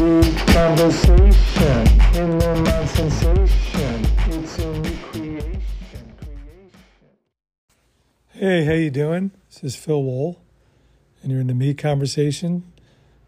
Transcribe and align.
Hey, 0.00 0.22
how 8.64 8.72
you 8.72 8.90
doing? 8.90 9.30
This 9.50 9.62
is 9.62 9.76
Phil 9.76 10.02
Wool, 10.02 10.40
and 11.22 11.30
you're 11.30 11.42
in 11.42 11.48
the 11.48 11.54
Me 11.54 11.74
Conversation. 11.74 12.72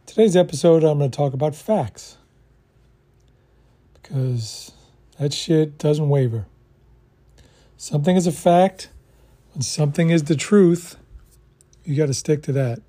Today's 0.06 0.34
episode, 0.34 0.82
I'm 0.82 0.96
going 0.96 1.10
to 1.10 1.14
talk 1.14 1.34
about 1.34 1.54
facts 1.54 2.16
because 4.02 4.72
that 5.18 5.34
shit 5.34 5.76
doesn't 5.76 6.08
waver. 6.08 6.46
Something 7.76 8.16
is 8.16 8.26
a 8.26 8.32
fact. 8.32 8.88
When 9.52 9.60
something 9.60 10.08
is 10.08 10.22
the 10.22 10.36
truth, 10.36 10.96
you 11.84 11.96
got 11.96 12.06
to 12.06 12.14
stick 12.14 12.42
to 12.44 12.52
that. 12.52 12.80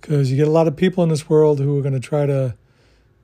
Because 0.00 0.30
you 0.30 0.36
get 0.36 0.48
a 0.48 0.52
lot 0.52 0.66
of 0.66 0.76
people 0.76 1.02
in 1.02 1.10
this 1.10 1.28
world 1.28 1.60
who 1.60 1.78
are 1.78 1.82
going 1.82 1.94
to 1.94 2.00
try 2.00 2.26
to 2.26 2.54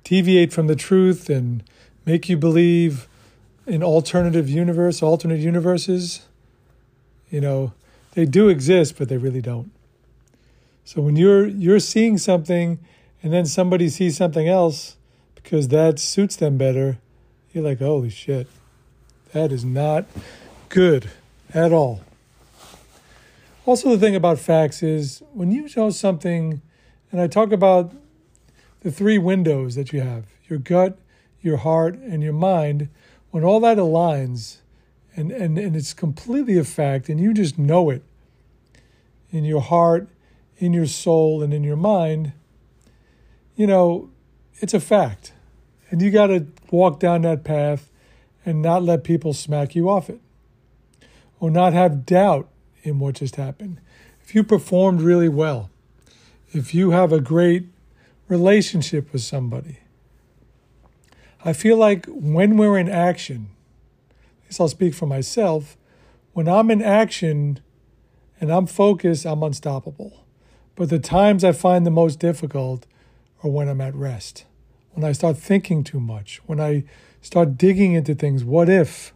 deviate 0.04 0.52
from 0.52 0.66
the 0.66 0.76
truth 0.76 1.28
and 1.28 1.62
make 2.04 2.28
you 2.28 2.36
believe 2.36 3.08
in 3.66 3.82
alternative 3.82 4.48
universe, 4.48 5.02
alternate 5.02 5.40
universes. 5.40 6.26
You 7.30 7.40
know, 7.40 7.72
they 8.12 8.24
do 8.24 8.48
exist, 8.48 8.96
but 8.98 9.08
they 9.08 9.16
really 9.16 9.42
don't. 9.42 9.70
So 10.84 11.02
when 11.02 11.16
you're 11.16 11.46
you're 11.46 11.80
seeing 11.80 12.16
something 12.16 12.78
and 13.22 13.32
then 13.32 13.44
somebody 13.46 13.88
sees 13.88 14.16
something 14.16 14.48
else 14.48 14.96
because 15.34 15.68
that 15.68 15.98
suits 15.98 16.36
them 16.36 16.56
better, 16.56 16.98
you're 17.52 17.64
like, 17.64 17.80
holy 17.80 18.10
shit. 18.10 18.46
That 19.32 19.50
is 19.50 19.64
not 19.64 20.06
good 20.68 21.10
at 21.52 21.72
all. 21.72 22.02
Also, 23.64 23.90
the 23.90 23.98
thing 23.98 24.14
about 24.14 24.38
facts 24.38 24.82
is 24.82 25.22
when 25.32 25.50
you 25.50 25.68
know 25.76 25.90
something, 25.90 26.62
and 27.10 27.20
I 27.20 27.26
talk 27.26 27.52
about 27.52 27.92
the 28.80 28.90
three 28.90 29.18
windows 29.18 29.74
that 29.74 29.92
you 29.92 30.00
have 30.00 30.26
your 30.48 30.58
gut, 30.58 30.98
your 31.40 31.56
heart, 31.56 31.94
and 31.94 32.22
your 32.22 32.32
mind, 32.32 32.88
when 33.30 33.42
all 33.42 33.58
that 33.60 33.78
aligns 33.78 34.58
and, 35.16 35.32
and, 35.32 35.58
and 35.58 35.74
it's 35.74 35.94
completely 35.94 36.58
a 36.58 36.64
fact, 36.64 37.08
and 37.08 37.18
you 37.18 37.32
just 37.32 37.58
know 37.58 37.90
it 37.90 38.02
in 39.30 39.44
your 39.44 39.62
heart, 39.62 40.08
in 40.58 40.72
your 40.72 40.86
soul, 40.86 41.42
and 41.42 41.52
in 41.54 41.64
your 41.64 41.76
mind, 41.76 42.32
you 43.56 43.66
know, 43.66 44.10
it's 44.60 44.74
a 44.74 44.80
fact. 44.80 45.32
And 45.90 46.02
you 46.02 46.10
got 46.10 46.26
to 46.28 46.46
walk 46.70 47.00
down 47.00 47.22
that 47.22 47.44
path 47.44 47.90
and 48.44 48.60
not 48.60 48.82
let 48.82 49.04
people 49.04 49.32
smack 49.32 49.74
you 49.74 49.88
off 49.88 50.10
it 50.10 50.20
or 51.40 51.50
not 51.50 51.72
have 51.72 52.04
doubt 52.04 52.48
in 52.82 52.98
what 52.98 53.16
just 53.16 53.36
happened. 53.36 53.80
If 54.22 54.34
you 54.34 54.44
performed 54.44 55.00
really 55.00 55.28
well, 55.28 55.70
if 56.56 56.74
you 56.74 56.90
have 56.90 57.12
a 57.12 57.20
great 57.20 57.66
relationship 58.28 59.12
with 59.12 59.22
somebody, 59.22 59.78
I 61.44 61.52
feel 61.52 61.76
like 61.76 62.06
when 62.06 62.56
we're 62.56 62.78
in 62.78 62.88
action, 62.88 63.50
at 64.40 64.46
least 64.46 64.60
I'll 64.60 64.68
speak 64.68 64.94
for 64.94 65.06
myself, 65.06 65.76
when 66.32 66.48
I'm 66.48 66.70
in 66.70 66.82
action 66.82 67.60
and 68.40 68.50
I'm 68.50 68.66
focused, 68.66 69.24
I'm 69.24 69.42
unstoppable. 69.42 70.24
But 70.74 70.90
the 70.90 70.98
times 70.98 71.44
I 71.44 71.52
find 71.52 71.86
the 71.86 71.90
most 71.90 72.18
difficult 72.18 72.86
are 73.42 73.50
when 73.50 73.68
I'm 73.68 73.80
at 73.80 73.94
rest, 73.94 74.44
when 74.92 75.04
I 75.04 75.12
start 75.12 75.38
thinking 75.38 75.84
too 75.84 76.00
much, 76.00 76.40
when 76.46 76.60
I 76.60 76.84
start 77.20 77.56
digging 77.56 77.92
into 77.92 78.14
things. 78.14 78.44
What 78.44 78.68
if? 78.68 79.12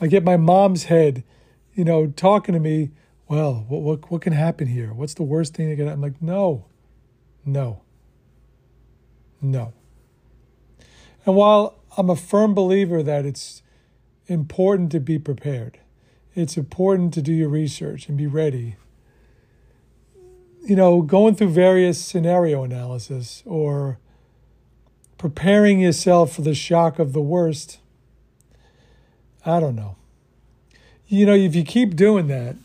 I 0.00 0.06
get 0.06 0.24
my 0.24 0.36
mom's 0.36 0.84
head, 0.84 1.22
you 1.74 1.84
know, 1.84 2.06
talking 2.08 2.54
to 2.54 2.60
me. 2.60 2.90
Well, 3.30 3.64
what 3.68 3.82
what 3.82 4.10
what 4.10 4.22
can 4.22 4.32
happen 4.32 4.66
here? 4.66 4.92
What's 4.92 5.14
the 5.14 5.22
worst 5.22 5.54
thing 5.54 5.70
that 5.70 5.76
can? 5.76 5.86
Happen? 5.86 6.02
I'm 6.02 6.10
like, 6.10 6.20
no, 6.20 6.64
no, 7.44 7.82
no. 9.40 9.72
And 11.24 11.36
while 11.36 11.78
I'm 11.96 12.10
a 12.10 12.16
firm 12.16 12.54
believer 12.54 13.04
that 13.04 13.24
it's 13.24 13.62
important 14.26 14.90
to 14.90 14.98
be 14.98 15.16
prepared, 15.16 15.78
it's 16.34 16.56
important 16.56 17.14
to 17.14 17.22
do 17.22 17.32
your 17.32 17.48
research 17.48 18.08
and 18.08 18.18
be 18.18 18.26
ready. 18.26 18.74
You 20.62 20.74
know, 20.74 21.00
going 21.00 21.36
through 21.36 21.50
various 21.50 22.04
scenario 22.04 22.64
analysis 22.64 23.44
or 23.46 24.00
preparing 25.18 25.78
yourself 25.78 26.34
for 26.34 26.42
the 26.42 26.54
shock 26.54 26.98
of 26.98 27.12
the 27.12 27.22
worst 27.22 27.78
I 29.46 29.60
don't 29.60 29.76
know. 29.76 29.96
You 31.06 31.26
know, 31.26 31.34
if 31.34 31.54
you 31.54 31.62
keep 31.62 31.94
doing 31.94 32.26
that, 32.26 32.56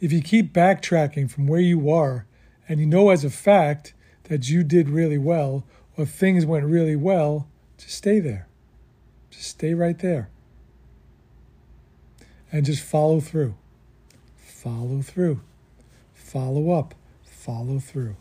if 0.00 0.12
you 0.12 0.22
keep 0.22 0.52
backtracking 0.52 1.30
from 1.30 1.46
where 1.46 1.60
you 1.60 1.90
are, 1.90 2.26
and 2.68 2.80
you 2.80 2.86
know 2.86 3.10
as 3.10 3.24
a 3.24 3.30
fact 3.30 3.94
that 4.24 4.48
you 4.48 4.62
did 4.62 4.88
really 4.88 5.18
well 5.18 5.64
or 5.96 6.06
things 6.06 6.46
went 6.46 6.64
really 6.64 6.96
well, 6.96 7.46
just 7.78 7.94
stay 7.94 8.20
there. 8.20 8.48
Just 9.30 9.48
stay 9.48 9.74
right 9.74 9.98
there. 9.98 10.28
And 12.50 12.64
just 12.64 12.82
follow 12.82 13.20
through. 13.20 13.54
Follow 14.36 15.02
through. 15.02 15.40
Follow 16.14 16.70
up. 16.70 16.94
Follow 17.24 17.78
through. 17.78 18.16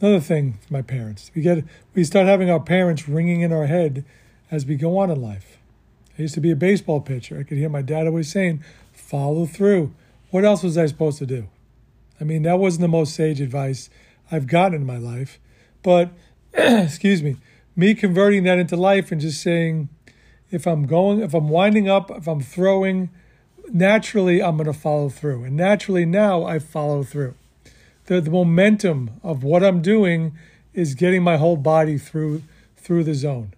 Another 0.00 0.20
thing 0.20 0.58
for 0.66 0.72
my 0.72 0.82
parents, 0.82 1.30
we 1.32 1.42
get 1.42 1.64
we 1.94 2.02
start 2.02 2.26
having 2.26 2.50
our 2.50 2.58
parents 2.58 3.08
ringing 3.08 3.40
in 3.40 3.52
our 3.52 3.66
head 3.66 4.04
as 4.50 4.66
we 4.66 4.74
go 4.74 4.98
on 4.98 5.10
in 5.10 5.22
life. 5.22 5.58
I 6.18 6.22
used 6.22 6.34
to 6.34 6.40
be 6.40 6.50
a 6.50 6.56
baseball 6.56 7.00
pitcher. 7.00 7.38
I 7.38 7.44
could 7.44 7.56
hear 7.56 7.68
my 7.68 7.82
dad 7.82 8.08
always 8.08 8.30
saying, 8.30 8.64
follow 9.12 9.44
through. 9.44 9.92
What 10.30 10.42
else 10.42 10.62
was 10.62 10.78
I 10.78 10.86
supposed 10.86 11.18
to 11.18 11.26
do? 11.26 11.48
I 12.18 12.24
mean, 12.24 12.44
that 12.44 12.58
wasn't 12.58 12.80
the 12.80 12.88
most 12.88 13.14
sage 13.14 13.42
advice 13.42 13.90
I've 14.30 14.46
gotten 14.46 14.74
in 14.74 14.86
my 14.86 14.96
life. 14.96 15.38
But, 15.82 16.12
excuse 16.54 17.22
me, 17.22 17.36
me 17.76 17.94
converting 17.94 18.44
that 18.44 18.58
into 18.58 18.74
life 18.74 19.12
and 19.12 19.20
just 19.20 19.42
saying, 19.42 19.90
if 20.50 20.66
I'm 20.66 20.86
going, 20.86 21.20
if 21.20 21.34
I'm 21.34 21.50
winding 21.50 21.90
up, 21.90 22.10
if 22.10 22.26
I'm 22.26 22.40
throwing, 22.40 23.10
naturally 23.70 24.42
I'm 24.42 24.56
going 24.56 24.72
to 24.72 24.72
follow 24.72 25.10
through. 25.10 25.44
And 25.44 25.56
naturally 25.56 26.06
now 26.06 26.44
I 26.44 26.58
follow 26.58 27.02
through. 27.02 27.34
The, 28.06 28.22
the 28.22 28.30
momentum 28.30 29.10
of 29.22 29.44
what 29.44 29.62
I'm 29.62 29.82
doing 29.82 30.32
is 30.72 30.94
getting 30.94 31.22
my 31.22 31.36
whole 31.36 31.58
body 31.58 31.98
through 31.98 32.42
through 32.76 33.04
the 33.04 33.14
zone 33.14 33.52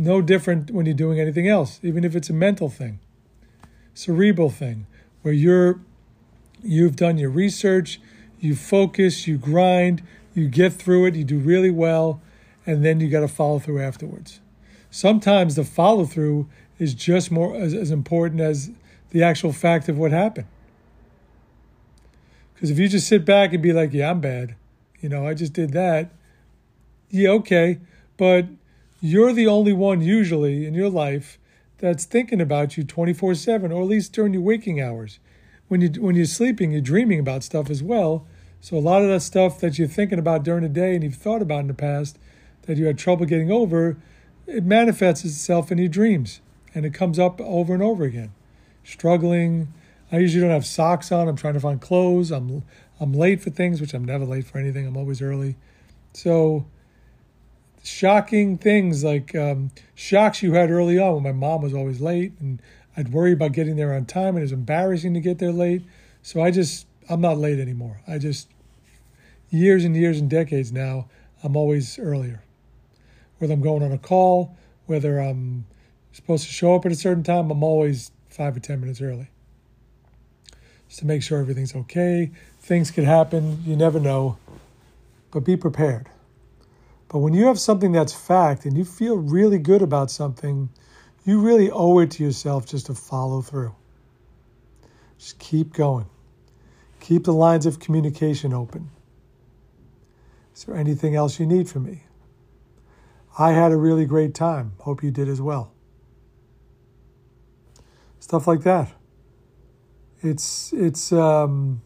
no 0.00 0.22
different 0.22 0.70
when 0.70 0.86
you're 0.86 0.94
doing 0.94 1.20
anything 1.20 1.46
else, 1.46 1.78
even 1.82 2.04
if 2.04 2.16
it's 2.16 2.30
a 2.30 2.32
mental 2.32 2.70
thing, 2.70 2.98
cerebral 3.92 4.48
thing, 4.48 4.86
where 5.22 5.34
you're 5.34 5.80
you've 6.62 6.96
done 6.96 7.18
your 7.18 7.30
research, 7.30 8.00
you 8.38 8.54
focus, 8.54 9.26
you 9.26 9.38
grind, 9.38 10.02
you 10.34 10.48
get 10.48 10.72
through 10.72 11.06
it, 11.06 11.14
you 11.14 11.24
do 11.24 11.38
really 11.38 11.70
well, 11.70 12.20
and 12.66 12.84
then 12.84 13.00
you 13.00 13.08
got 13.08 13.20
to 13.20 13.28
follow 13.28 13.58
through 13.58 13.80
afterwards. 13.80 14.40
Sometimes 14.90 15.54
the 15.54 15.64
follow 15.64 16.04
through 16.04 16.48
is 16.78 16.94
just 16.94 17.30
more 17.30 17.56
as, 17.56 17.74
as 17.74 17.90
important 17.90 18.40
as 18.40 18.70
the 19.10 19.22
actual 19.22 19.52
fact 19.52 19.88
of 19.88 19.98
what 19.98 20.12
happened. 20.12 20.46
Because 22.54 22.70
if 22.70 22.78
you 22.78 22.88
just 22.88 23.08
sit 23.08 23.24
back 23.24 23.52
and 23.52 23.62
be 23.62 23.72
like, 23.72 23.92
yeah, 23.92 24.10
I'm 24.10 24.20
bad, 24.20 24.54
you 25.00 25.08
know, 25.08 25.26
I 25.26 25.34
just 25.34 25.52
did 25.52 25.72
that, 25.72 26.10
yeah, 27.10 27.30
okay, 27.30 27.80
but 28.16 28.46
you're 29.00 29.32
the 29.32 29.46
only 29.46 29.72
one 29.72 30.00
usually 30.00 30.66
in 30.66 30.74
your 30.74 30.90
life 30.90 31.38
that's 31.80 32.04
thinking 32.04 32.40
about 32.40 32.76
you 32.76 32.84
24 32.84 33.34
7, 33.34 33.72
or 33.72 33.82
at 33.82 33.88
least 33.88 34.12
during 34.12 34.32
your 34.32 34.42
waking 34.42 34.80
hours. 34.80 35.18
When, 35.68 35.80
you, 35.80 35.88
when 36.00 36.14
you're 36.14 36.26
sleeping, 36.26 36.72
you're 36.72 36.80
dreaming 36.80 37.20
about 37.20 37.42
stuff 37.42 37.70
as 37.70 37.82
well. 37.82 38.26
So 38.60 38.76
a 38.76 38.78
lot 38.78 39.02
of 39.02 39.08
that 39.08 39.20
stuff 39.20 39.58
that 39.60 39.78
you're 39.78 39.88
thinking 39.88 40.18
about 40.18 40.42
during 40.42 40.62
the 40.62 40.68
day 40.68 40.94
and 40.94 41.02
you've 41.02 41.14
thought 41.14 41.40
about 41.40 41.60
in 41.60 41.66
the 41.68 41.74
past 41.74 42.18
that 42.62 42.76
you 42.76 42.86
had 42.86 42.98
trouble 42.98 43.24
getting 43.24 43.50
over, 43.50 43.96
it 44.46 44.64
manifests 44.64 45.24
itself 45.24 45.72
in 45.72 45.78
your 45.78 45.88
dreams 45.88 46.40
and 46.74 46.84
it 46.84 46.92
comes 46.92 47.18
up 47.18 47.40
over 47.40 47.72
and 47.72 47.82
over 47.82 48.04
again. 48.04 48.32
Struggling. 48.84 49.72
I 50.12 50.18
usually 50.18 50.42
don't 50.42 50.50
have 50.50 50.66
socks 50.66 51.10
on. 51.10 51.28
I'm 51.28 51.36
trying 51.36 51.54
to 51.54 51.60
find 51.60 51.80
clothes. 51.80 52.30
I'm 52.30 52.62
I'm 53.00 53.14
late 53.14 53.40
for 53.40 53.48
things, 53.48 53.80
which 53.80 53.94
I'm 53.94 54.04
never 54.04 54.26
late 54.26 54.44
for 54.44 54.58
anything. 54.58 54.86
I'm 54.86 54.96
always 54.96 55.22
early. 55.22 55.56
So 56.12 56.66
shocking 57.82 58.58
things 58.58 59.02
like 59.02 59.34
um, 59.34 59.70
shocks 59.94 60.42
you 60.42 60.52
had 60.52 60.70
early 60.70 60.98
on 60.98 61.14
when 61.14 61.22
my 61.22 61.32
mom 61.32 61.62
was 61.62 61.74
always 61.74 62.00
late 62.00 62.32
and 62.40 62.60
I'd 62.96 63.12
worry 63.12 63.32
about 63.32 63.52
getting 63.52 63.76
there 63.76 63.94
on 63.94 64.04
time 64.04 64.30
and 64.30 64.38
it 64.38 64.42
was 64.42 64.52
embarrassing 64.52 65.14
to 65.14 65.20
get 65.20 65.38
there 65.38 65.52
late. 65.52 65.82
So 66.22 66.42
I 66.42 66.50
just, 66.50 66.86
I'm 67.08 67.20
not 67.20 67.38
late 67.38 67.58
anymore. 67.58 68.00
I 68.06 68.18
just, 68.18 68.48
years 69.48 69.84
and 69.84 69.96
years 69.96 70.18
and 70.18 70.28
decades 70.28 70.72
now, 70.72 71.08
I'm 71.42 71.56
always 71.56 71.98
earlier. 71.98 72.42
Whether 73.38 73.54
I'm 73.54 73.62
going 73.62 73.82
on 73.82 73.92
a 73.92 73.98
call, 73.98 74.56
whether 74.86 75.18
I'm 75.18 75.66
supposed 76.12 76.46
to 76.46 76.52
show 76.52 76.74
up 76.74 76.84
at 76.84 76.92
a 76.92 76.96
certain 76.96 77.22
time, 77.22 77.50
I'm 77.50 77.62
always 77.62 78.10
five 78.28 78.56
or 78.56 78.60
10 78.60 78.80
minutes 78.80 79.00
early. 79.00 79.30
Just 80.88 81.00
to 81.00 81.06
make 81.06 81.22
sure 81.22 81.40
everything's 81.40 81.74
okay. 81.74 82.30
Things 82.60 82.90
could 82.90 83.04
happen, 83.04 83.62
you 83.64 83.76
never 83.76 83.98
know, 83.98 84.36
but 85.30 85.40
be 85.40 85.56
prepared. 85.56 86.08
But 87.10 87.18
when 87.18 87.34
you 87.34 87.46
have 87.46 87.58
something 87.58 87.90
that's 87.90 88.14
fact 88.14 88.64
and 88.64 88.78
you 88.78 88.84
feel 88.84 89.16
really 89.16 89.58
good 89.58 89.82
about 89.82 90.12
something, 90.12 90.70
you 91.24 91.40
really 91.40 91.68
owe 91.68 91.98
it 91.98 92.12
to 92.12 92.22
yourself 92.22 92.66
just 92.66 92.86
to 92.86 92.94
follow 92.94 93.42
through. 93.42 93.74
Just 95.18 95.40
keep 95.40 95.72
going. 95.72 96.06
Keep 97.00 97.24
the 97.24 97.32
lines 97.32 97.66
of 97.66 97.80
communication 97.80 98.54
open. 98.54 98.90
Is 100.54 100.64
there 100.64 100.76
anything 100.76 101.16
else 101.16 101.40
you 101.40 101.46
need 101.46 101.68
from 101.68 101.84
me? 101.84 102.04
I 103.36 103.52
had 103.52 103.72
a 103.72 103.76
really 103.76 104.04
great 104.04 104.32
time. 104.32 104.74
Hope 104.78 105.02
you 105.02 105.10
did 105.10 105.28
as 105.28 105.40
well. 105.40 105.72
Stuff 108.20 108.46
like 108.46 108.60
that. 108.60 108.92
It's 110.22 110.72
it's 110.72 111.10
um, 111.10 111.82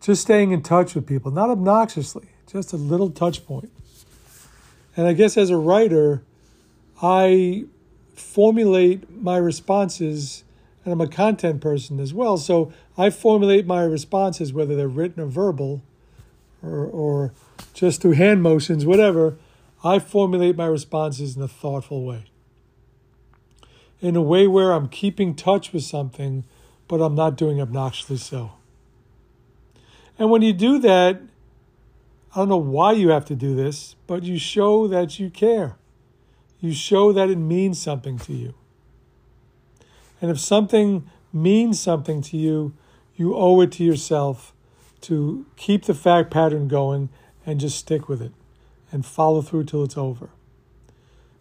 just 0.00 0.22
staying 0.22 0.52
in 0.52 0.62
touch 0.62 0.94
with 0.94 1.06
people, 1.06 1.30
not 1.30 1.50
obnoxiously, 1.50 2.28
just 2.50 2.72
a 2.72 2.76
little 2.76 3.10
touch 3.10 3.44
point. 3.44 3.70
And 4.96 5.06
I 5.06 5.12
guess 5.12 5.36
as 5.36 5.50
a 5.50 5.56
writer, 5.56 6.22
I 7.02 7.64
formulate 8.14 9.10
my 9.10 9.36
responses, 9.36 10.44
and 10.84 10.92
I'm 10.92 11.00
a 11.00 11.08
content 11.08 11.60
person 11.60 11.98
as 11.98 12.14
well. 12.14 12.36
So 12.36 12.72
I 12.96 13.10
formulate 13.10 13.66
my 13.66 13.82
responses, 13.82 14.52
whether 14.52 14.76
they're 14.76 14.88
written 14.88 15.22
or 15.22 15.26
verbal, 15.26 15.82
or, 16.62 16.86
or 16.86 17.32
just 17.72 18.02
through 18.02 18.12
hand 18.12 18.42
motions, 18.42 18.86
whatever. 18.86 19.36
I 19.82 19.98
formulate 19.98 20.56
my 20.56 20.66
responses 20.66 21.36
in 21.36 21.42
a 21.42 21.48
thoughtful 21.48 22.04
way. 22.04 22.24
In 24.00 24.16
a 24.16 24.22
way 24.22 24.46
where 24.46 24.72
I'm 24.72 24.88
keeping 24.88 25.34
touch 25.34 25.72
with 25.72 25.82
something, 25.82 26.44
but 26.88 27.00
I'm 27.00 27.14
not 27.14 27.36
doing 27.36 27.60
obnoxiously 27.60 28.18
so. 28.18 28.52
And 30.18 30.30
when 30.30 30.42
you 30.42 30.52
do 30.52 30.78
that, 30.78 31.20
I 32.34 32.38
don't 32.38 32.48
know 32.48 32.56
why 32.56 32.92
you 32.92 33.10
have 33.10 33.24
to 33.26 33.36
do 33.36 33.54
this, 33.54 33.94
but 34.08 34.24
you 34.24 34.38
show 34.38 34.88
that 34.88 35.20
you 35.20 35.30
care. 35.30 35.76
You 36.58 36.72
show 36.72 37.12
that 37.12 37.30
it 37.30 37.36
means 37.36 37.80
something 37.80 38.18
to 38.18 38.32
you. 38.32 38.54
And 40.20 40.32
if 40.32 40.40
something 40.40 41.08
means 41.32 41.78
something 41.78 42.22
to 42.22 42.36
you, 42.36 42.74
you 43.14 43.36
owe 43.36 43.60
it 43.60 43.70
to 43.72 43.84
yourself 43.84 44.52
to 45.02 45.46
keep 45.56 45.84
the 45.84 45.94
fact 45.94 46.32
pattern 46.32 46.66
going 46.66 47.08
and 47.46 47.60
just 47.60 47.78
stick 47.78 48.08
with 48.08 48.20
it 48.20 48.32
and 48.90 49.06
follow 49.06 49.40
through 49.40 49.64
till 49.64 49.84
it's 49.84 49.96
over. 49.96 50.30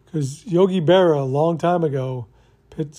Because 0.05 0.45
Yogi 0.45 0.81
Berra, 0.81 1.21
a 1.21 1.23
long 1.23 1.57
time 1.57 1.83
ago, 1.83 2.27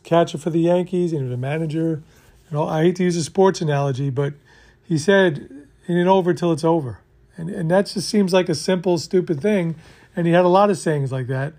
catcher 0.02 0.38
for 0.38 0.50
the 0.50 0.60
Yankees 0.60 1.12
and 1.12 1.20
he 1.20 1.24
was 1.28 1.34
a 1.34 1.36
manager. 1.36 2.02
And 2.48 2.58
all, 2.58 2.68
I 2.68 2.82
hate 2.82 2.96
to 2.96 3.04
use 3.04 3.16
a 3.16 3.22
sports 3.22 3.60
analogy, 3.60 4.10
but 4.10 4.34
he 4.82 4.98
said, 4.98 5.68
in 5.86 5.96
it 5.96 6.08
over 6.08 6.34
till 6.34 6.50
it's 6.50 6.64
over. 6.64 7.00
And, 7.36 7.50
and 7.50 7.70
that 7.70 7.86
just 7.86 8.08
seems 8.08 8.32
like 8.32 8.48
a 8.48 8.54
simple, 8.54 8.98
stupid 8.98 9.40
thing. 9.40 9.74
And 10.14 10.26
he 10.26 10.32
had 10.32 10.44
a 10.44 10.48
lot 10.48 10.70
of 10.70 10.78
sayings 10.78 11.10
like 11.10 11.26
that 11.26 11.54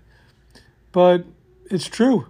but 0.96 1.26
it's 1.70 1.88
true. 1.88 2.24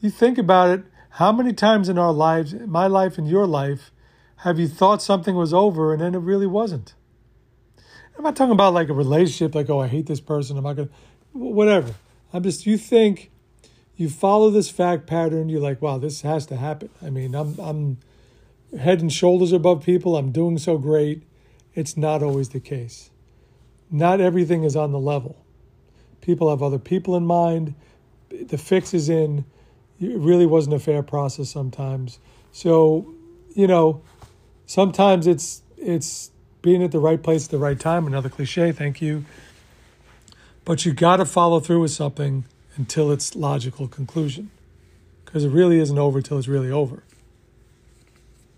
You 0.00 0.10
think 0.10 0.38
about 0.38 0.70
it, 0.70 0.84
how 1.10 1.30
many 1.30 1.52
times 1.52 1.88
in 1.88 1.98
our 1.98 2.12
lives, 2.12 2.52
my 2.52 2.88
life 2.88 3.16
and 3.16 3.28
your 3.28 3.46
life, 3.46 3.92
have 4.38 4.58
you 4.58 4.66
thought 4.66 5.00
something 5.00 5.36
was 5.36 5.54
over 5.54 5.92
and 5.92 6.02
then 6.02 6.16
it 6.16 6.18
really 6.18 6.48
wasn't? 6.48 6.94
I'm 8.18 8.24
not 8.24 8.34
talking 8.34 8.50
about 8.50 8.74
like 8.74 8.88
a 8.88 8.92
relationship, 8.92 9.54
like, 9.54 9.70
oh, 9.70 9.78
I 9.78 9.86
hate 9.86 10.06
this 10.06 10.18
person, 10.18 10.58
I'm 10.58 10.64
not 10.64 10.74
going 10.74 10.88
to, 10.88 10.94
whatever. 11.32 11.94
I'm 12.32 12.42
just, 12.42 12.66
you 12.66 12.76
think, 12.76 13.30
you 13.94 14.08
follow 14.08 14.50
this 14.50 14.68
fact 14.68 15.06
pattern, 15.06 15.48
you're 15.48 15.60
like, 15.60 15.80
wow, 15.80 15.98
this 15.98 16.22
has 16.22 16.46
to 16.46 16.56
happen. 16.56 16.90
I 17.00 17.10
mean, 17.10 17.36
I'm, 17.36 17.56
I'm 17.60 17.98
head 18.76 19.00
and 19.00 19.12
shoulders 19.12 19.52
above 19.52 19.84
people, 19.84 20.16
I'm 20.16 20.32
doing 20.32 20.58
so 20.58 20.76
great. 20.76 21.22
It's 21.74 21.96
not 21.96 22.22
always 22.22 22.50
the 22.50 22.60
case. 22.60 23.10
Not 23.90 24.20
everything 24.20 24.64
is 24.64 24.76
on 24.76 24.92
the 24.92 24.98
level. 24.98 25.44
People 26.20 26.50
have 26.50 26.62
other 26.62 26.78
people 26.78 27.16
in 27.16 27.24
mind. 27.24 27.74
The 28.30 28.58
fix 28.58 28.94
is 28.94 29.08
in. 29.08 29.44
It 30.00 30.16
really 30.16 30.46
wasn't 30.46 30.76
a 30.76 30.78
fair 30.78 31.02
process 31.02 31.50
sometimes. 31.50 32.18
So, 32.52 33.14
you 33.54 33.66
know, 33.66 34.02
sometimes 34.66 35.26
it's 35.26 35.62
it's 35.76 36.30
being 36.62 36.82
at 36.82 36.92
the 36.92 36.98
right 36.98 37.22
place 37.22 37.46
at 37.46 37.50
the 37.50 37.58
right 37.58 37.78
time. 37.78 38.06
Another 38.06 38.28
cliche, 38.28 38.72
thank 38.72 39.00
you. 39.00 39.24
But 40.64 40.84
you 40.84 40.92
got 40.92 41.16
to 41.16 41.24
follow 41.24 41.58
through 41.58 41.80
with 41.80 41.90
something 41.90 42.44
until 42.76 43.10
its 43.10 43.34
logical 43.34 43.88
conclusion, 43.88 44.50
because 45.24 45.44
it 45.44 45.50
really 45.50 45.80
isn't 45.80 45.98
over 45.98 46.22
till 46.22 46.38
it's 46.38 46.48
really 46.48 46.70
over. 46.70 47.02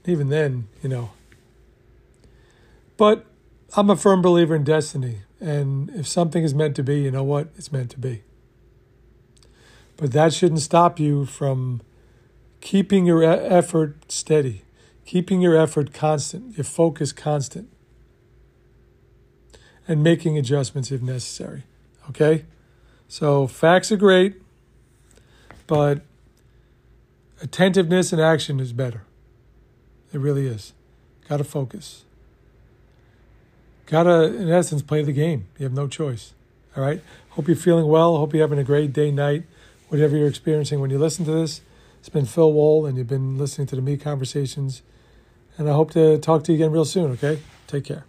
Even 0.05 0.29
then, 0.29 0.69
you 0.83 0.89
know. 0.89 1.11
But 2.97 3.27
I'm 3.75 3.91
a 3.91 3.97
firm 3.97 4.23
believer 4.23 4.55
in 4.55 4.65
destiny. 4.65 5.21
And 5.41 5.91
if 5.91 6.07
something 6.07 6.45
is 6.45 6.55
meant 6.55 6.77
to 6.77 6.83
be, 6.83 7.01
you 7.01 7.11
know 7.11 7.25
what? 7.25 7.49
It's 7.57 7.73
meant 7.73 7.91
to 7.91 7.99
be. 7.99 8.23
But 9.97 10.13
that 10.13 10.33
shouldn't 10.33 10.61
stop 10.61 11.01
you 11.01 11.27
from 11.27 11.81
keeping 12.61 13.07
your 13.07 13.25
effort 13.25 14.11
steady, 14.11 14.63
keeping 15.05 15.41
your 15.41 15.57
effort 15.57 15.93
constant, 15.93 16.57
your 16.57 16.65
focus 16.65 17.13
constant, 17.13 17.69
and 19.89 20.03
making 20.03 20.39
adjustments 20.39 20.93
if 20.93 21.03
necessary. 21.03 21.65
Okay? 22.09 22.45
So 23.09 23.47
facts 23.47 23.91
are 23.91 23.97
great, 23.97 24.41
but 25.67 26.03
attentiveness 27.41 28.13
and 28.13 28.23
action 28.23 28.61
is 28.61 28.73
better. 28.73 29.03
It 30.13 30.21
really 30.21 30.47
is. 30.47 30.73
Got 31.29 31.39
to 31.39 31.45
focus 31.45 32.05
gotta, 33.93 34.25
in 34.25 34.49
essence, 34.49 34.81
play 34.81 35.03
the 35.03 35.13
game. 35.13 35.47
You 35.59 35.65
have 35.65 35.73
no 35.75 35.87
choice. 35.87 36.33
All 36.75 36.83
right. 36.83 37.03
Hope 37.31 37.47
you're 37.47 37.57
feeling 37.57 37.87
well. 37.87 38.17
Hope 38.17 38.33
you're 38.33 38.43
having 38.43 38.59
a 38.59 38.65
great 38.65 38.95
day, 38.95 39.11
night, 39.11 39.45
whatever 39.89 40.17
you're 40.17 40.29
experiencing 40.29 40.81
when 40.81 40.91
you 40.91 40.99
listen 40.99 41.27
to 41.27 41.31
this. 41.31 41.61
It's 42.01 42.09
been 42.09 42.25
Phil 42.25 42.53
Wall, 42.53 42.87
and 42.87 42.97
you've 42.97 43.07
been 43.07 43.37
listening 43.37 43.67
to 43.69 43.77
the 43.77 43.83
Me 43.83 43.99
Conversations. 43.99 44.83
And 45.59 45.69
I 45.69 45.75
hope 45.75 45.91
to 45.93 46.19
talk 46.19 46.43
to 46.45 46.53
you 46.53 46.57
again 46.57 46.73
real 46.73 46.87
soon. 46.87 47.13
Okay. 47.13 47.41
Take 47.67 47.85
care. 47.85 48.07